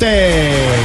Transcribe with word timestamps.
¡Venga! 0.00 0.80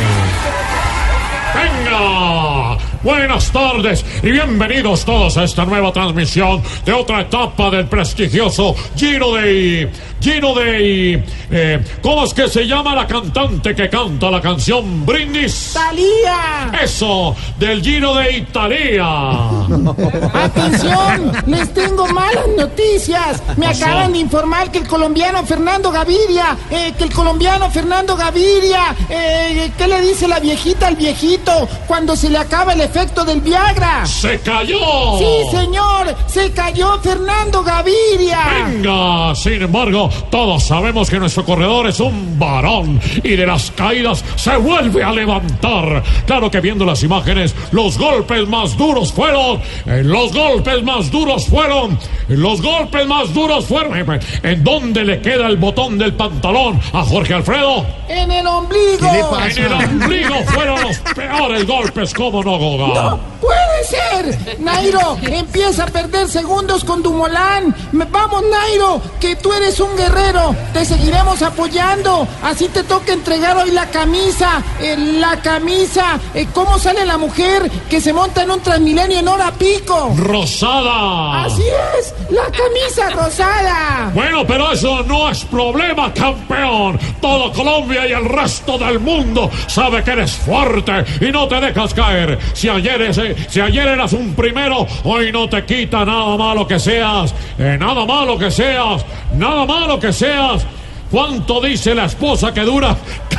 Buenas 3.05 3.51
tardes 3.51 4.03
y 4.23 4.31
bienvenidos 4.31 5.05
todos 5.05 5.37
a 5.37 5.43
esta 5.43 5.63
nueva 5.63 5.93
transmisión 5.93 6.63
de 6.83 6.91
otra 6.91 7.21
etapa 7.21 7.69
del 7.69 7.85
prestigioso 7.85 8.75
Giro 8.97 9.35
de... 9.35 9.91
Giro 10.19 10.55
de... 10.55 11.23
Eh, 11.51 11.85
¿Cómo 12.01 12.23
es 12.23 12.33
que 12.33 12.47
se 12.47 12.65
llama 12.65 12.95
la 12.95 13.05
cantante 13.05 13.75
que 13.75 13.87
canta 13.89 14.31
la 14.31 14.41
canción 14.41 15.05
Brindis? 15.05 15.73
¡Talía! 15.73 16.71
Eso, 16.81 17.35
del 17.59 17.83
Giro 17.83 18.15
de 18.15 18.37
Italia. 18.37 19.05
¡Atención! 20.33 21.31
Les 21.45 21.71
tengo 21.75 22.07
malas 22.07 22.47
noticias. 22.57 23.43
Me 23.55 23.67
acaban 23.67 24.13
de 24.13 24.17
informar 24.17 24.71
que 24.71 24.79
el 24.79 24.87
colombiano 24.87 25.45
Fernando 25.45 25.91
Gaviria, 25.91 26.57
eh, 26.71 26.91
que 26.97 27.03
el 27.03 27.13
colombiano 27.13 27.69
Fernando 27.69 28.15
Gaviria, 28.15 28.95
eh, 29.07 29.71
¿qué 29.77 29.87
le 29.87 30.01
dice 30.01 30.27
la 30.27 30.39
viejita 30.39 30.87
al 30.87 30.95
viejito 30.95 31.69
cuando 31.85 32.15
se 32.15 32.31
le 32.31 32.39
acaba 32.39 32.73
el 32.73 32.81
efecto 32.81 32.94
del 32.95 33.41
Viagra? 33.41 34.05
¡Se 34.05 34.39
cayó! 34.39 35.17
Sí, 35.17 35.57
señor, 35.57 36.15
se 36.27 36.49
cayó 36.53 36.97
Fernando 37.01 37.61
Gaviria. 37.61 38.39
Venga, 38.67 39.35
sin 39.35 39.61
embargo, 39.63 40.09
todos 40.31 40.63
sabemos 40.63 41.09
que 41.09 41.19
nuestro 41.19 41.43
corredor 41.43 41.87
es 41.87 41.99
un 41.99 42.39
varón 42.39 43.01
y 43.21 43.35
de 43.35 43.45
las 43.45 43.69
caídas 43.71 44.23
se 44.37 44.55
vuelve 44.55 45.03
a 45.03 45.11
levantar. 45.11 46.01
Claro 46.25 46.49
que 46.49 46.61
viendo 46.61 46.85
las 46.85 47.03
imágenes, 47.03 47.53
los 47.71 47.97
golpes 47.97 48.47
más 48.47 48.77
duros 48.77 49.11
fueron, 49.11 49.59
eh, 49.87 50.01
los 50.01 50.31
golpes 50.31 50.81
más 50.83 51.11
duros 51.11 51.47
fueron, 51.47 51.99
los 52.29 52.61
golpes 52.61 53.05
más 53.07 53.33
duros 53.33 53.65
fueron. 53.65 54.13
eh, 54.13 54.19
¿En 54.43 54.63
dónde 54.63 55.03
le 55.03 55.21
queda 55.21 55.47
el 55.47 55.57
botón 55.57 55.97
del 55.97 56.13
pantalón 56.13 56.79
a 56.93 57.03
Jorge 57.03 57.33
Alfredo? 57.33 57.85
En 58.07 58.31
el 58.31 58.47
ombligo. 58.47 59.09
En 59.45 59.63
el 59.65 59.73
ombligo 59.73 60.35
fueron 60.45 60.81
los 60.81 60.97
peores 61.13 61.67
golpes, 61.67 62.13
¿cómo 62.13 62.41
no, 62.41 62.57
Goga? 62.57 62.84
¡No 62.93 63.19
puede 63.41 63.54
ser! 63.85 64.59
Nairo 64.59 65.17
empieza 65.23 65.83
a 65.83 65.87
perder 65.87 66.27
segundos 66.27 66.83
con 66.83 67.01
Dumolán. 67.03 67.73
Vamos, 67.91 68.43
Nairo, 68.49 69.01
que 69.19 69.35
tú 69.35 69.51
eres 69.53 69.79
un 69.79 69.95
guerrero. 69.95 70.55
Te 70.73 70.85
seguiremos 70.85 71.41
apoyando. 71.41 72.27
Así 72.43 72.67
te 72.69 72.83
toca 72.83 73.13
entregar 73.13 73.57
hoy 73.57 73.71
la 73.71 73.89
camisa. 73.89 74.63
eh, 74.79 74.95
la 74.97 75.41
camisa. 75.41 76.19
Eh, 76.33 76.47
¿Cómo 76.53 76.77
sale 76.79 77.05
la 77.05 77.17
mujer 77.17 77.69
que 77.89 77.99
se 78.01 78.13
monta 78.13 78.43
en 78.43 78.51
un 78.51 78.59
Transmilenio 78.61 79.19
en 79.19 79.27
hora 79.27 79.51
pico? 79.51 80.13
Rosada. 80.17 81.43
Así 81.45 81.63
es, 81.99 82.13
la 82.31 82.43
camisa 82.45 83.09
rosada. 83.11 84.11
Bueno, 84.13 84.45
pero 84.47 84.71
eso 84.71 85.03
no 85.03 85.29
es 85.29 85.43
problema, 85.45 86.11
campeón. 86.13 86.97
Todo 87.21 87.51
Colombia 87.53 88.07
y 88.07 88.13
el 88.13 88.25
resto 88.25 88.77
del 88.77 88.99
mundo 88.99 89.49
sabe 89.67 90.03
que 90.03 90.11
eres 90.11 90.31
fuerte 90.31 91.05
y 91.21 91.31
no 91.31 91.47
te 91.47 91.59
dejas 91.59 91.93
caer. 91.93 92.39
Si 92.53 92.69
ayer, 92.69 93.01
ese- 93.01 93.35
si 93.49 93.59
ayer 93.61 93.74
eras 93.83 94.13
un 94.13 94.33
primero, 94.33 94.85
hoy 95.03 95.31
no 95.31 95.47
te 95.49 95.63
quita 95.65 96.05
nada 96.05 96.37
malo 96.37 96.67
que 96.67 96.79
seas. 96.79 97.33
eh, 97.57 97.77
nada 97.79 98.05
malo 98.05 98.37
que 98.37 98.49
seas. 98.51 99.05
Nada 99.35 99.65
malo 99.65 99.99
que 99.99 100.11
seas. 100.13 100.65
¿Cuánto 101.11 101.61
dice 101.61 101.93
la 101.93 102.05
esposa 102.05 102.53
que 102.53 102.61
dura? 102.61 102.97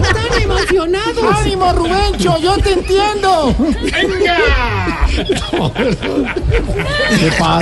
Están 0.00 0.42
emocionados. 0.42 1.36
Ánimo, 1.40 1.72
Rubencho, 1.72 2.38
yo 2.40 2.56
te 2.58 2.72
entiendo. 2.74 3.54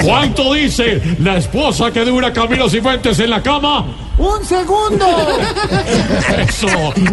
¿Cuánto 0.04 0.52
dice 0.54 1.00
la 1.20 1.38
esposa 1.38 1.90
que 1.90 2.04
dura 2.04 2.32
Camilo 2.32 2.68
Cifuentes 2.68 3.18
en 3.20 3.30
la 3.30 3.42
cama? 3.42 3.86
Un 4.18 4.44
segundo. 4.44 5.06
Eso, 6.38 6.66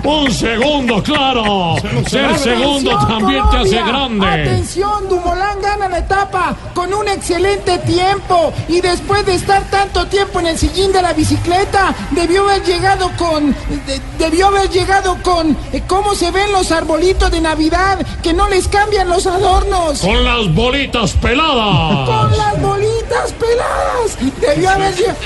un 0.04 0.32
segundo, 0.32 1.04
claro. 1.04 1.76
Ser 2.08 2.38
segundo 2.40 2.98
también 3.08 3.44
te 3.52 3.58
hace 3.58 3.78
grande. 3.84 4.26
Atención, 4.28 5.08
Dumolán 5.08 5.62
gana 5.62 5.88
la 5.88 6.00
etapa 6.00 6.56
con 6.74 6.92
un 6.94 7.08
excelente 7.08 7.78
tiempo 7.80 8.52
y 8.68 8.82
después 8.82 9.24
de 9.26 9.36
estar 9.36 9.62
tanto 9.70 10.08
tiempo 10.08 10.40
en 10.40 10.48
el 10.48 10.58
sillín 10.58 10.92
de 10.92 11.02
la 11.04 11.14
bicicleta, 11.14 11.94
debió 12.12 12.44
haber 12.50 12.64
llegado 12.64 13.12
con, 13.18 13.52
de- 13.86 14.02
debió 14.18 14.48
haber 14.48 14.70
llegado 14.72 15.18
con 15.22 15.56
eh, 15.74 15.84
cómo 15.88 16.16
se 16.16 16.32
ven 16.32 16.52
los 16.52 16.72
arbolitos 16.72 17.30
de 17.30 17.40
Navidad, 17.42 18.00
que 18.24 18.34
no 18.34 18.50
les 18.50 18.68
cambian 18.68 19.08
los 19.10 19.28
adornos. 19.28 20.00
Con 20.00 20.24
las 20.24 20.52
bolitas 20.56 21.12
peladas. 21.14 22.08
Con 22.10 22.38
las 22.38 22.62
bolitas 22.62 23.32
peladas. 23.34 24.18
Debió 24.42 24.72
haber 24.72 24.96
llegado. 24.96 25.18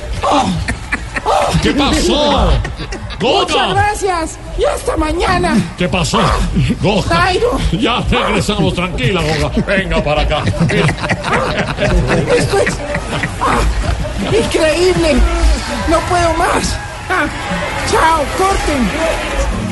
¿Qué 1.62 1.72
pasó? 1.72 2.52
Muchas 3.20 3.52
Goga. 3.56 3.74
gracias 3.74 4.38
y 4.58 4.64
hasta 4.64 4.96
mañana. 4.96 5.58
¿Qué 5.78 5.90
pasó? 5.90 6.20
Goga. 6.82 7.16
Nairo. 7.16 7.60
Ya 7.72 8.02
regresamos, 8.10 8.74
tranquila, 8.74 9.22
Goga. 9.22 9.66
Venga 9.66 10.04
para 10.04 10.22
acá. 10.22 10.44
Esto 12.38 12.58
es 12.60 12.78
ah, 13.42 13.60
increíble. 14.46 15.16
No 15.90 16.00
puedo 16.02 16.34
más. 16.36 16.78
Ah, 17.10 17.28
chao, 17.92 18.24
corten. 18.38 19.69